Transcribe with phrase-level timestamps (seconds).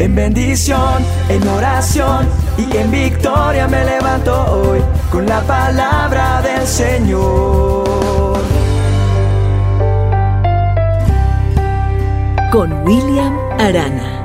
[0.00, 2.26] En bendición, en oración
[2.56, 4.80] y en victoria me levanto hoy
[5.12, 8.38] con la palabra del Señor.
[12.50, 14.16] Con William Arana.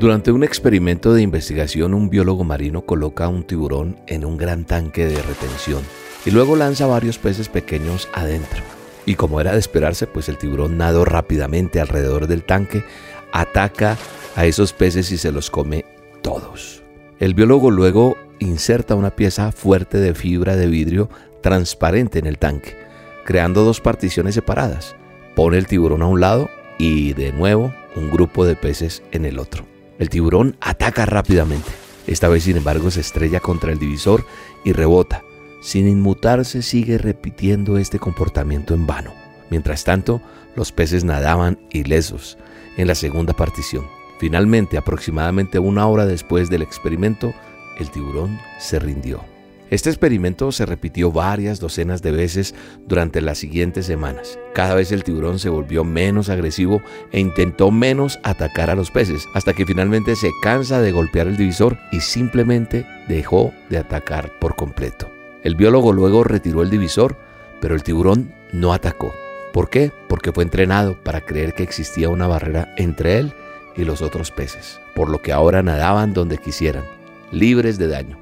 [0.00, 5.06] Durante un experimento de investigación, un biólogo marino coloca un tiburón en un gran tanque
[5.06, 5.84] de retención
[6.26, 8.83] y luego lanza varios peces pequeños adentro.
[9.06, 12.84] Y como era de esperarse, pues el tiburón nadó rápidamente alrededor del tanque,
[13.32, 13.98] ataca
[14.36, 15.84] a esos peces y se los come
[16.22, 16.82] todos.
[17.18, 21.08] El biólogo luego inserta una pieza fuerte de fibra de vidrio
[21.42, 22.76] transparente en el tanque,
[23.24, 24.96] creando dos particiones separadas.
[25.36, 26.48] Pone el tiburón a un lado
[26.78, 29.64] y de nuevo un grupo de peces en el otro.
[29.98, 31.70] El tiburón ataca rápidamente.
[32.06, 34.24] Esta vez, sin embargo, se estrella contra el divisor
[34.64, 35.22] y rebota.
[35.64, 39.14] Sin inmutarse, sigue repitiendo este comportamiento en vano.
[39.48, 40.20] Mientras tanto,
[40.56, 42.36] los peces nadaban ilesos
[42.76, 43.86] en la segunda partición.
[44.20, 47.32] Finalmente, aproximadamente una hora después del experimento,
[47.78, 49.24] el tiburón se rindió.
[49.70, 52.54] Este experimento se repitió varias docenas de veces
[52.86, 54.38] durante las siguientes semanas.
[54.52, 59.26] Cada vez el tiburón se volvió menos agresivo e intentó menos atacar a los peces,
[59.32, 64.56] hasta que finalmente se cansa de golpear el divisor y simplemente dejó de atacar por
[64.56, 65.13] completo.
[65.44, 67.16] El biólogo luego retiró el divisor,
[67.60, 69.12] pero el tiburón no atacó.
[69.52, 69.92] ¿Por qué?
[70.08, 73.34] Porque fue entrenado para creer que existía una barrera entre él
[73.76, 76.84] y los otros peces, por lo que ahora nadaban donde quisieran,
[77.30, 78.18] libres de daño.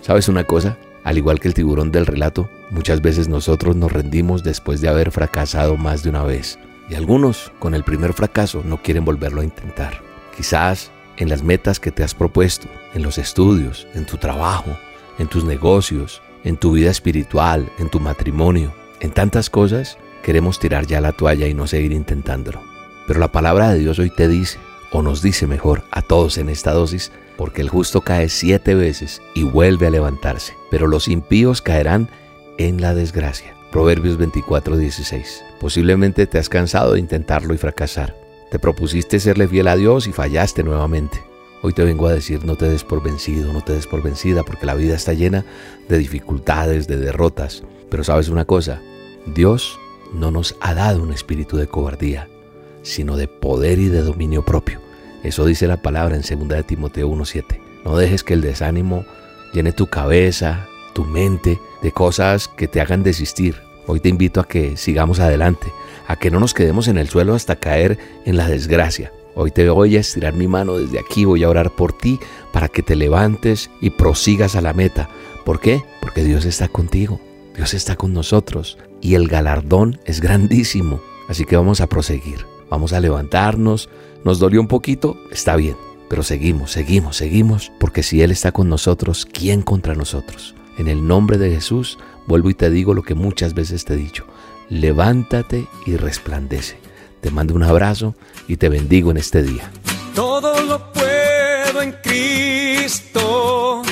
[0.00, 0.78] ¿Sabes una cosa?
[1.04, 5.10] Al igual que el tiburón del relato, muchas veces nosotros nos rendimos después de haber
[5.10, 6.58] fracasado más de una vez.
[6.88, 10.00] Y algunos, con el primer fracaso, no quieren volverlo a intentar.
[10.36, 14.76] Quizás en las metas que te has propuesto, en los estudios, en tu trabajo,
[15.18, 20.86] en tus negocios, en tu vida espiritual, en tu matrimonio, en tantas cosas, queremos tirar
[20.86, 22.60] ya la toalla y no seguir intentándolo.
[23.06, 24.58] Pero la palabra de Dios hoy te dice,
[24.92, 29.22] o nos dice mejor a todos en esta dosis, porque el justo cae siete veces
[29.34, 32.08] y vuelve a levantarse, pero los impíos caerán
[32.58, 33.54] en la desgracia.
[33.72, 35.44] Proverbios 24, 16.
[35.58, 38.14] Posiblemente te has cansado de intentarlo y fracasar.
[38.50, 41.31] Te propusiste serle fiel a Dios y fallaste nuevamente.
[41.64, 44.42] Hoy te vengo a decir no te des por vencido, no te des por vencida,
[44.42, 45.44] porque la vida está llena
[45.88, 47.62] de dificultades, de derrotas.
[47.88, 48.82] Pero sabes una cosa,
[49.26, 49.78] Dios
[50.12, 52.28] no nos ha dado un espíritu de cobardía,
[52.82, 54.80] sino de poder y de dominio propio.
[55.22, 57.60] Eso dice la palabra en 2 de Timoteo 1.7.
[57.84, 59.04] No dejes que el desánimo
[59.52, 63.62] llene tu cabeza, tu mente, de cosas que te hagan desistir.
[63.86, 65.72] Hoy te invito a que sigamos adelante,
[66.08, 69.12] a que no nos quedemos en el suelo hasta caer en la desgracia.
[69.34, 72.20] Hoy te voy a estirar mi mano desde aquí, voy a orar por ti
[72.52, 75.08] para que te levantes y prosigas a la meta.
[75.44, 75.82] ¿Por qué?
[76.00, 77.18] Porque Dios está contigo,
[77.56, 81.00] Dios está con nosotros y el galardón es grandísimo.
[81.28, 83.88] Así que vamos a proseguir, vamos a levantarnos,
[84.22, 85.76] nos dolió un poquito, está bien,
[86.10, 90.54] pero seguimos, seguimos, seguimos, porque si Él está con nosotros, ¿quién contra nosotros?
[90.76, 93.96] En el nombre de Jesús, vuelvo y te digo lo que muchas veces te he
[93.96, 94.26] dicho,
[94.68, 96.81] levántate y resplandece.
[97.22, 98.14] Te mando un abrazo
[98.48, 99.70] y te bendigo en este día.
[100.12, 103.82] Todo lo puedo en Cristo,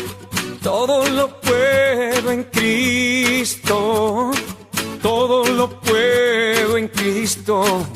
[0.61, 4.33] todo lo puedo en Cristo,
[5.01, 7.87] todo lo puedo en Cristo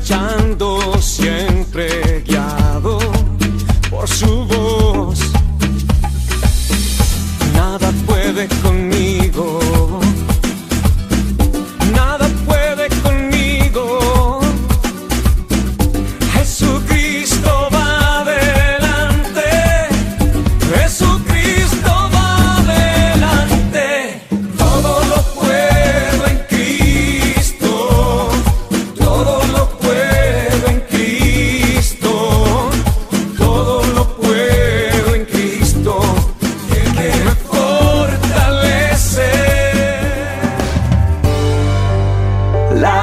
[0.04, 0.43] chance.